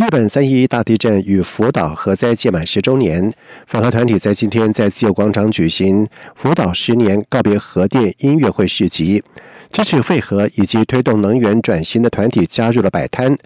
[0.00, 3.30] 日本三一一大地震与福岛核灾届满十周年，
[3.66, 9.22] 反核团体在今天在自由广场举行福岛十年告别核电音乐会市集，
[9.70, 13.36] 支持废核以及推动能源转型的团体加入了摆摊，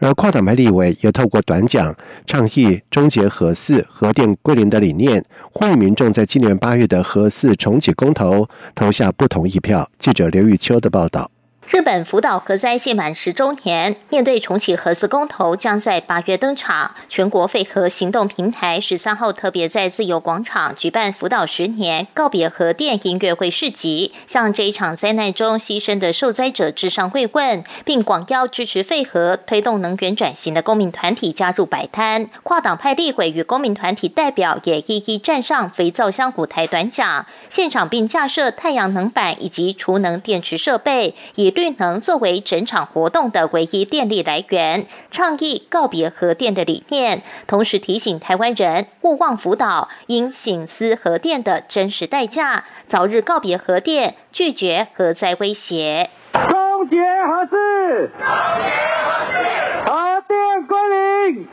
[0.00, 9.90] 而跨党派立委也透过短讲倡议终结核四、核电归零的理念，呼吁民众在今年八月的核四重启公投投下不同意票。
[9.98, 11.31] 记者刘玉秋的报道。
[11.72, 32.28] 日本福岛核灾届满十周年，面对重启核四公投将在八月登场，全国废核行动平台十三号特别在自由广场举办福岛十年告别核电音乐会市集，向这一场灾难中牺牲的受灾者致上慰问，并广邀支持废核、推动能源转型的公民团体加入摆摊。
[32.42, 56.10] 跨党派立委与公民团体代表也一一站上肥皂箱舞台短讲，现场并架设太阳能板以及储能电池设备，以绿能作为整场活动的唯一电力来源，倡议告别核电的理念，同时提醒台湾人勿忘福岛，应醒思核电的真实代价，早日告别核电，拒绝核灾威胁。
[56.32, 58.10] 终结核四，
[59.86, 61.48] 核电归零。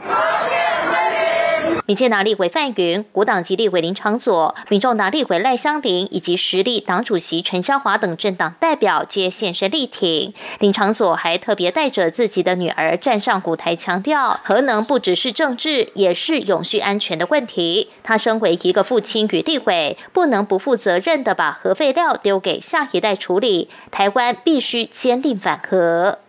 [1.90, 10.32] 民进党立委范云、国党籍立委林长佐、民众党立委赖香林以及实力党主席陈萧华等政党代表皆现身力挺。
[10.60, 17.90] 林长佐还特别带着自己的女儿站上舞台，强调核能不只是政治，也是永续安全的问题。
[18.04, 23.68] 他身为一个父亲与立委，不能不负责任的把核废料丢给下一代处理。
[23.90, 26.20] 台湾必须坚定反核。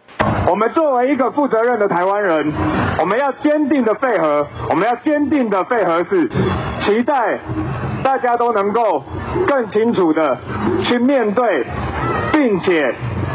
[0.49, 2.53] 我们作为一个负责任的台湾人，
[2.99, 6.29] 我们要坚定的废核，我们要坚定的废核是，
[6.85, 7.39] 期待
[8.03, 9.05] 大家都能够
[9.47, 10.39] 更清楚的
[10.87, 11.67] 去面对，
[12.33, 12.95] 并且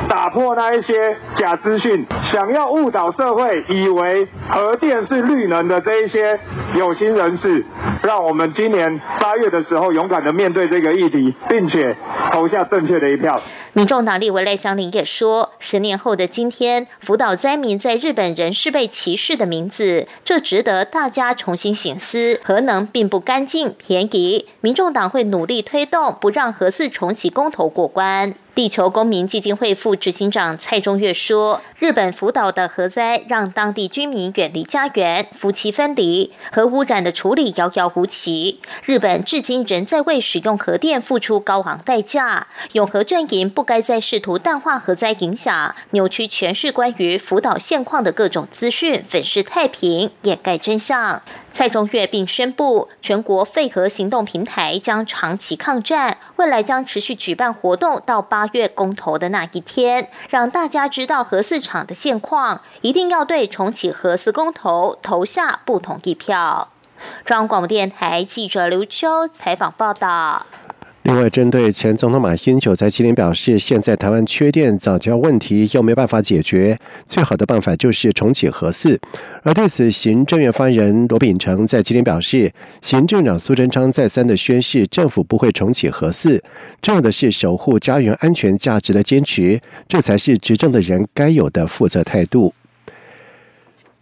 [0.10, 6.40] 打破那一些假资讯，想要误导社会以为核电是绿能的这一些
[6.74, 7.66] 有心人士，
[8.04, 11.96] 让我们今年八月的时候勇敢的面对这个议题，并且
[12.36, 13.42] 投下正确的一票。
[13.72, 22.42] 民众党立委赖香林也说，十年后的今天，福岛灾民在日本仍是被歧视的名字，这值得大家重新醒思。
[22.44, 28.34] 核能并不干净、便宜，民众党会努力推动，不让核四重启公投过关。
[28.56, 38.62] 地球公民基金会副执行长蔡中岳说：“日本福岛的核灾让当地居民远离家园，夫妻分离，核污染的处理遥遥无期。
[38.86, 42.48] 日本至今仍在为使用核电付出高昂代价。
[42.72, 51.22] 永和阵营不该再试图淡化核灾影响，扭曲诠释关于福岛现况的各种资讯，粉饰太平，掩盖真相。”
[51.56, 66.68] 蔡中岳并宣布，全国废核行动平台将长期抗战，未来将持续举办活动到八月公投的那一天，让大家知道核四厂的现况，一定要对重启核四公投投下不同意票。
[67.24, 70.46] 中央广播电台记者刘秋采访报道。
[71.06, 79.00] 另外，针对前总统马英九在今天表示，现在台湾缺电早教问题又没办法解决，最好的办法就是重启核四。
[79.44, 82.52] 而对此，行政院发言人罗秉成在今天表示，
[82.82, 86.42] 行政长苏贞昌再三的宣示，政府不会重启核四，
[86.82, 92.52] 重要的是守护家园安全价值的坚持，这才是执政的人该有的负责态度。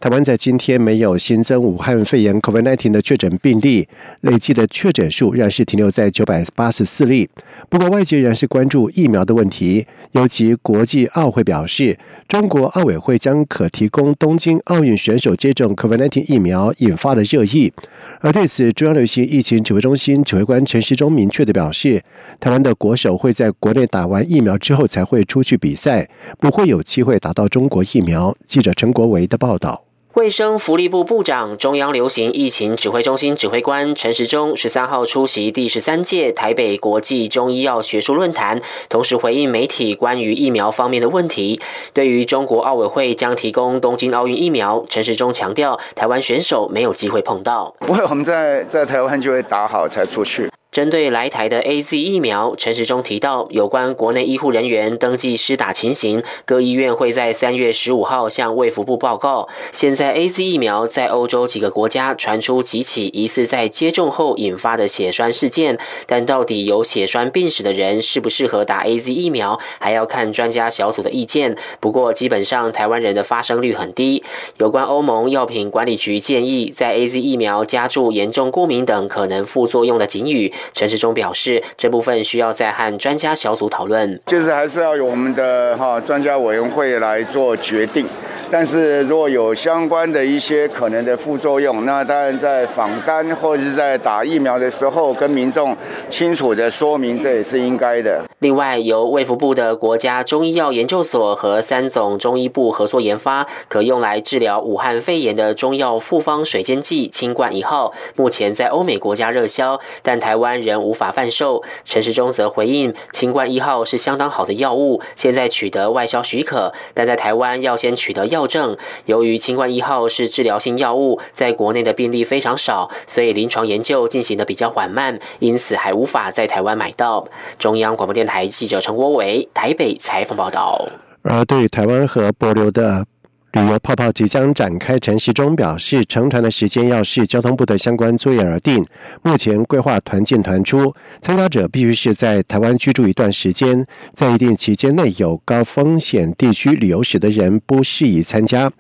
[0.04, 3.88] 台湾在今天没有新增武汉肺炎 （COVID-19） 的确诊病例，
[4.20, 7.30] 累计的确诊数仍然是停留在九百八十四例。
[7.70, 11.98] 不过，外界仍然是关注疫苗的问题，尤其国际奥会表示，
[12.28, 17.72] 中国奥委会将可提供东京奥运选手接种 COVID-19 疫苗，引发了热议。
[18.20, 22.04] 而对此，中央流行疫情指挥中心指挥官陈时中明确的表示，
[22.42, 26.10] 台湾的国手会在国内打完疫苗之后才会出去比赛，
[26.40, 28.36] 不会有机会打到中国疫苗。
[28.44, 29.86] 记者陈国维的报道。
[30.14, 41.60] 卫生福利部部长、中央流行疫情指挥中心指挥官陈时中十三号出席第十三届台北国际中医药学术论坛，同时回应媒体关于疫苗方面的问题。
[41.94, 47.74] 对于中国奥委会将提供东京奥运疫苗，陈时中强调，台湾选手没有机会碰到。
[47.80, 50.53] 不会，我们在在台湾就会打好才出去。
[50.74, 59.48] 针对来台的 A Z 疫苗，陈时中提到，有关国内医护人员登记施打情形，各医院会在三月十五号向卫福部报告。
[59.72, 65.78] 现在 A Z 疫苗在欧洲几个国家传出几起疑似在接种后引发的血栓事件，
[66.08, 71.56] 但到底有血栓病史的人适不适合打 A Z 疫苗，还要看专家小组的意见。
[71.80, 74.24] 不过，基本上台湾人的发生率很低。
[74.58, 80.52] 有关欧盟药品管理局建议在 A Z 疫苗加注严重过敏等可能副作用的警语。
[80.72, 88.06] 陈世忠表示，这部分需要再和专家小组讨论，就是还是要由我们的哈专家委员会来做决定。
[88.50, 95.76] 但是如果有相关的一些可能的副作用，那当然在访单或者是在打疫苗的时候，跟民众
[96.08, 98.24] 清楚的说明，这也是应该的。
[98.44, 111.64] 另外，由卫福部的国家中医药研究所和三总中医部合作研发，可用来治疗武汉肺炎的中药复方水煎剂清冠一号，目前在欧美国家热销，但台湾仍无法贩售。
[111.86, 118.46] 陈时中则回应，清冠一号是相当好的药物，现在取得外销许可，但在台湾要先取得药。
[118.46, 118.76] 证
[119.06, 127.26] 由于清冠一号是治疗性药物，在国内的病例非常少，所以临床研究进行的比较缓慢，因此还无法在台湾买到。
[127.58, 130.84] 中央广播电台台记者陈国伟台北采访报道。
[131.22, 133.06] 而对台湾和波流的。
[133.54, 138.84] 旅游泡泡即将展开，陈时中表示，成团的时间要视交通部的相关作业而定。
[139.22, 140.92] 目前规划团进团出，
[141.22, 143.86] 参加者必须是在台湾居住一段时间，
[144.16, 148.72] 在一定期间内有高风险地区旅游史的人不适宜参加。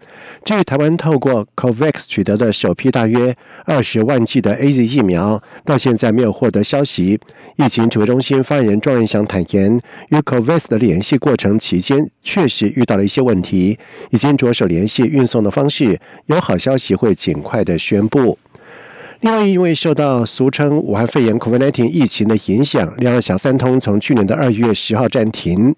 [0.44, 3.36] 至于台湾透过 COVAX 取得的首批大约
[3.66, 7.20] 二十万剂的 AZ 疫苗，到现在没有获得消息。
[7.58, 9.80] 疫情指挥中心发言人庄文祥坦言，
[10.10, 13.78] 与 COVAX 的联系过程期间确实遇到了一些问题，
[14.10, 14.63] 已经着手。
[14.66, 18.38] 联系运送的方式，有好消息会尽快的宣布。
[19.22, 25.74] 另外，因为受到俗称武汉肺炎 （COVID-19） 疫情的影响，两岸小三通从去年的二月十号暂停。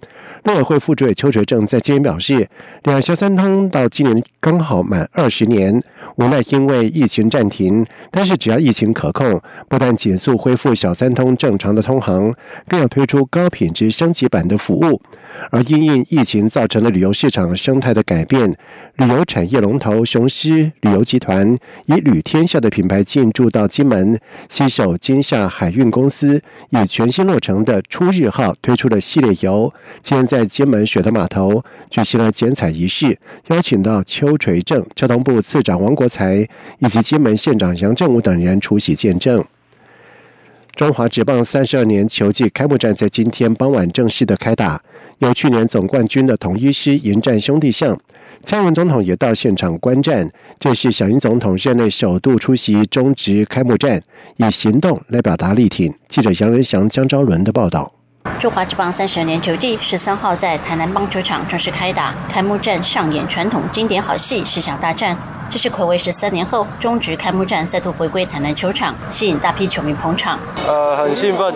[0.45, 2.47] 陆委会副主委邱垂正在今天表示，
[2.85, 5.79] 两岸小三通到今年刚好满二十年，
[6.15, 9.39] 无奈因为疫情暂停，但是只要疫情可控，
[9.69, 12.33] 不但紧速恢复小三通正常的通航，
[12.67, 14.99] 更要推出高品质升级版的服务。
[15.51, 18.51] 而因应疫情造成的旅游市场生态的改变，
[18.97, 21.55] 旅游产业龙头雄狮旅游集团
[21.85, 24.19] 以“旅天下”的品牌进驻到金门，
[24.49, 29.73] 携手金夏海运公司，以全新落成的“初日号”推出了系列游。
[30.01, 36.47] 今天在金门雪的码头举行了剪彩仪式，邀请到邱垂正、交通部次长王国才
[36.79, 39.43] 以及金门县长杨振武等人出席见证。
[40.75, 44.81] 中华职棒三十二年球季开幕战在今天傍晚正式的开打。
[45.19, 47.97] 由去年总冠军的统一师迎战兄弟象，
[48.43, 50.29] 蔡英文总统也到现场观战。
[50.59, 54.01] 这是小英总统任内首度出席中职开幕战，
[54.37, 55.93] 以行动来表达力挺。
[56.09, 57.91] 记者杨仁祥、江昭伦的报道。
[58.39, 65.15] 中华职棒三十年球季十三号在台南棒球场正式开打，开幕战上演传统经典好戏——十响大战。
[65.49, 70.37] 这是暌违十三年后，中职开幕战再度回归台南球场，吸引大批球迷捧场。
[70.67, 71.53] 呃，很兴奋，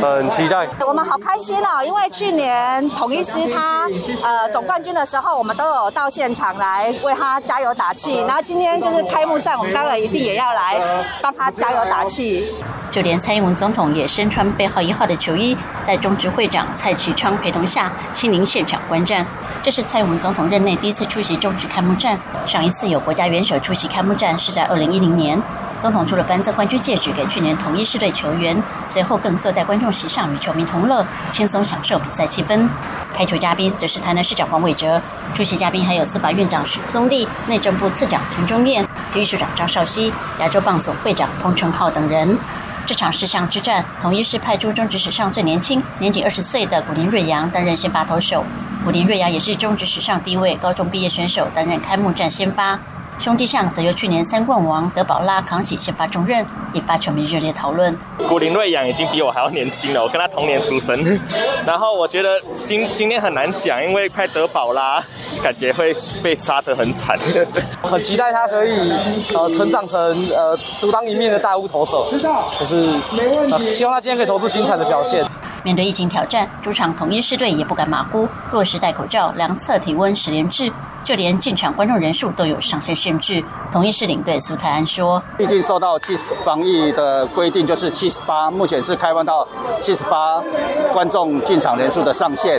[0.00, 0.66] 很期待。
[0.86, 3.88] 我们好开心哦，因为去年统一师他
[4.22, 8.20] 呃总冠军的时候，我们都有到现场来为他加油打气。
[8.26, 10.78] 然后今天就是开幕战，我们当然一定也要来
[11.22, 12.46] 帮他加油打气。
[12.90, 19.26] 就连蔡英文总统也身穿背号一号的球衣，在中职会长蔡启昌陪同下亲临现场观战。
[19.64, 22.20] 这是蔡英文总统任内第一次出席中职开幕战。
[22.46, 25.40] 上一次有国家元首出席开幕战是在二零一零年。
[25.78, 31.02] 总统除了颁赠冠军戒指给去年统一狮队球员，随后更坐在观众席上与球迷同乐，
[31.32, 32.68] 轻松享受比赛气氛。
[33.14, 35.00] 开球嘉宾则是台南市长黄伟哲，
[35.34, 42.36] 出席嘉宾还有司法院长许松立、内政部次长陈忠彦、秘书长张少熙、亚洲棒总会长彭成浩等人。
[42.84, 48.44] 这场十项之战，统一是派出中职史上最年轻、年仅二十岁的古林瑞阳担任先发投手。
[48.84, 52.78] 古林瑞阳也是中职史上第一位高中毕业选手担任开幕战先发。
[53.18, 57.96] 兄弟象则由去年三冠王德保拉扛起先发重任，引发球迷热烈讨论。
[58.28, 61.18] 古林瑞阳已经比我还要年轻了，我跟他同年出生。
[61.64, 65.02] 然后我觉得今今天很难讲，因为派德保拉
[65.42, 67.16] 感觉会被杀得很惨。
[67.82, 68.92] 很期待他可以
[69.32, 69.98] 呃成长成
[70.30, 72.06] 呃独当一面的大物投手。
[72.58, 72.84] 可是
[73.72, 75.24] 希望他今天可以投出精彩的表现。
[75.64, 80.70] 面对疫情挑战，主场统一狮队也不敢马虎，落实戴口罩、量测体温十连制。
[81.02, 83.44] 就连进场观众人数都有上限限制。
[83.70, 89.46] 统一市领队苏泰安说：“毕竟受到七十防疫的规定，就是七十八，目前是开放到
[89.80, 90.42] 七十八
[90.94, 92.58] 观众进场人数的上限。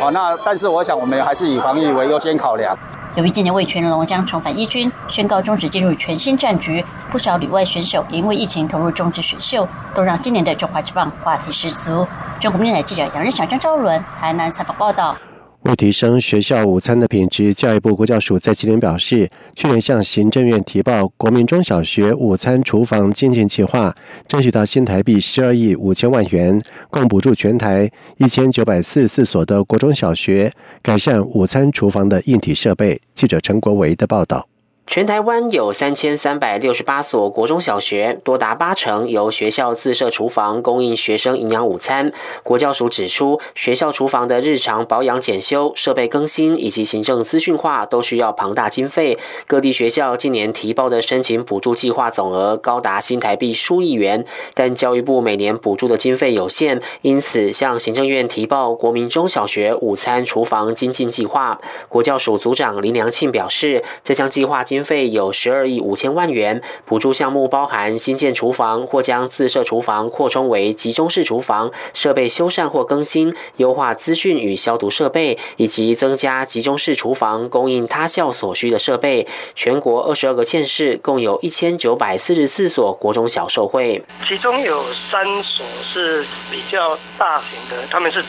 [0.00, 2.74] 哦，那但是我想我们还是以防疫为优先考量。”
[3.14, 12.06] 由于今年魏全龙将重返一军，宣告终止进入全新战局，不少旅外选手因为疫情投入中职选秀，都让今年的中华之棒话题十足。
[12.40, 15.14] 中国电台记者杨日祥、张昭伦台南采访报道。
[15.62, 23.94] 为提升学校午餐的品质，教育部国教署在今天表示，去年向行政院提报国民中小学午餐厨房精进计划，
[24.26, 30.52] 争取到新台币十二亿五千万元，共补助全台一千九百四十四所的国中小学
[30.82, 33.00] 改善午餐厨房的硬体设备。
[33.14, 34.51] 记者陈国维的报道。
[34.92, 42.12] 全台湾有三千三百六十八所国中小学，多达八成由学校自设厨房供应学生营养午餐。
[42.42, 49.16] 国教署指出，学校厨房的日常保养检修、设备更新以及行政资讯化都需要庞大经费。
[49.46, 54.22] 各地学校近年提报的申请补助计划总额高达新台币数亿元，
[54.52, 61.58] 但教育部每年补助的经费有限，因此向行政院提报国民中小学午餐厨房精进计划。
[61.88, 79.26] 国教署组长林良庆表示，这项计划经费有十二亿五千万元，补助项目包含新建厨房或将自设厨房扩充为集中式厨房，设备修缮或更新，优化资讯与消毒设备，以及增加集中式厨房供应他校所需的设备。
[79.54, 88.22] 全国二十二个县市共有一千九百四十四所国中小受惠，其中有三所是比较大型的，他们是。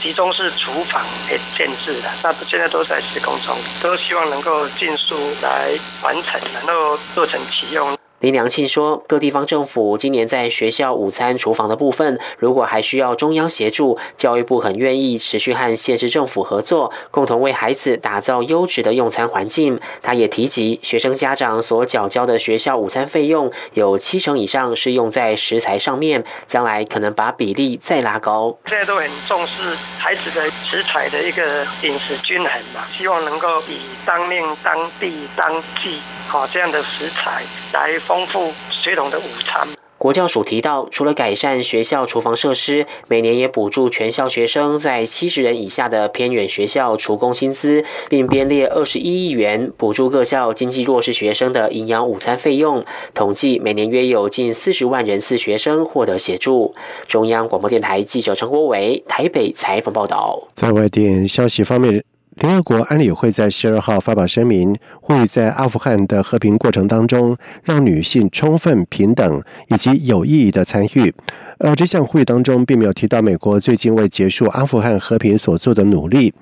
[0.00, 7.97] 集中是厨房给建制的，那现在都在施工中，都希望能够尽速来完成，然后做成启用。
[8.20, 19.78] 林良庆说，各地方政府今年在学校午餐厨房的部分，如果还需要中央协助，教育部很愿意持续和县市政府合作，共同为孩子打造优质的用餐环境。
[20.02, 28.58] 他也提及，学生家长所缴交的学校午餐费用有七成以上是用在食材上面，将来可能把比例再拉高。
[28.66, 36.00] 现在都很重视孩子的食材的一个饮食均衡嘛，希望能够以当令、当地、当季。
[36.28, 37.42] 好，这样的食材
[37.72, 39.66] 来丰富学童的午餐。
[39.96, 52.84] 国教署提到，除了改善学校厨房设施，每年也补助全校学生在七十人以下的偏远学校厨工薪资，并编列二十一亿元补助各校经济弱势学生的营养午餐费用。
[53.14, 56.74] 统计每年约有近四十万人次学生获得协助。
[57.08, 60.46] 中央广播电台记者陈国伟台北采访报道。
[60.54, 62.04] 在外电消息方面。
[62.40, 71.12] 联合国安理会在十二号发表声明，呼吁在阿富汗的和平过程当中，让女性充分平等以及有意义的参与。
[71.58, 76.32] 而这项会议当中，并没有提到美国最近为结束阿富汗和平所做的努力。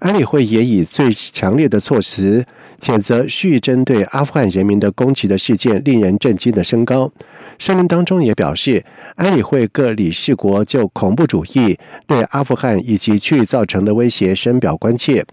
[0.00, 2.44] 安理会也以最强烈的措辞
[2.80, 7.10] 谴责蓄意针对阿富汗人民的攻击的事件，令人震惊的升高。
[7.58, 8.84] 声明当中也表示。
[9.16, 15.24] 安理会各理事国就恐怖主义对阿富汗以及区域造成的威胁深表关切。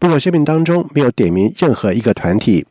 [0.00, 2.66] 不过声明当中没有点名任何一个团体。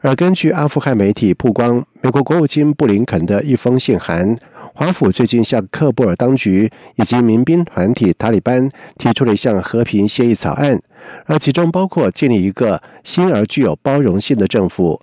[0.00, 4.34] 而根据阿富汗媒体曝光，美国国务卿布林肯的一封信函，
[4.72, 10.80] 华府最近向克布尔当局以及民兵团体塔利班提出了一项和平协议草案，
[11.26, 14.98] 而其中包括建立一个新而具有包容性的政府。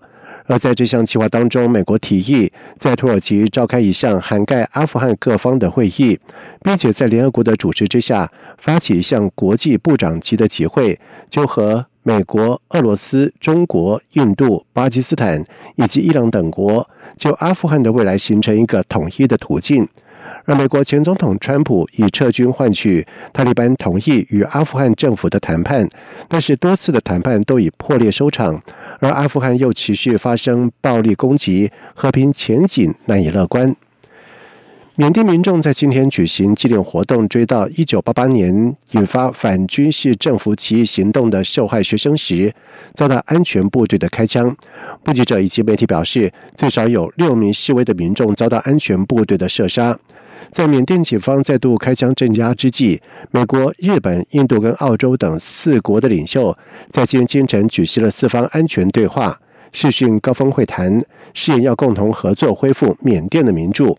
[0.45, 6.19] 而在这项计划当中，美国提议在土耳其召开一项涵盖阿富汗各方的会议，
[6.61, 15.41] 并且在联合国的主持之下发起一项国际部长级的集会，就和美国、俄罗斯、中国、印度、巴基斯坦
[15.77, 19.87] 以及伊朗等国就阿富汗的未来形成一个统一的途径。
[20.45, 25.87] 而美国前总统川普以撤军换取塔利班同意与阿富汗政府的谈判，
[26.27, 28.61] 但是多次的谈判都以破裂收场。
[29.03, 33.75] 而阿富汗又持续发生暴力攻击，和平前景难以乐观。
[34.95, 42.53] 缅甸民众在今天举行纪念活动，追悼1988年引发反军事政府起义行动的受害学生时，
[42.93, 44.55] 遭到安全部队的开枪。
[45.03, 49.99] 目击者以及媒体表示，最少有六名示威的民众遭到安全部队的射杀。
[50.53, 56.55] 在缅甸警方再度开枪镇压之际，美国、日本、印度跟澳洲等四国的领袖
[56.91, 59.39] 在今天清晨举行了四方安全对话、
[59.71, 61.01] 视讯高峰会谈，
[61.33, 63.97] 誓言要共同合作恢复缅甸的民主。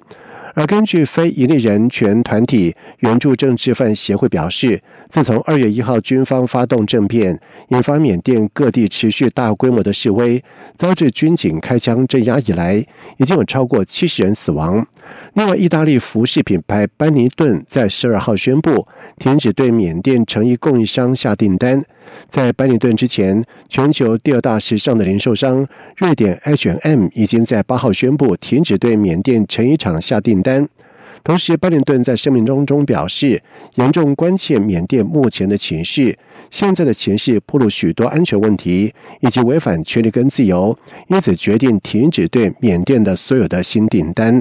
[0.54, 7.36] 而根据非营利人权团体援助政治犯协会表示，自从二月一号军方发动政变，
[7.70, 10.40] 引发缅甸各地持续大规模的示威，
[10.76, 12.76] 遭致军警开枪镇压以来，
[13.16, 14.86] 已经有超过七十人死亡。
[15.34, 18.86] 另外，意大利服饰品牌班尼顿在十二号宣布
[19.18, 21.84] 停止对缅甸成衣供应商下订单。
[22.28, 30.68] 在班尼顿之前，全球第二大时尚的零售商瑞典 H&M 已经在八号宣布停止对缅甸成衣厂下订单。
[31.24, 33.42] 同时，班尼顿在声明中中表示，
[33.74, 36.16] 严重关切缅甸目前的情势。
[36.52, 44.40] 现在的情势暴露许多安全问题，以及违反权利跟自由，因此决定停止对缅甸的所有的新订单。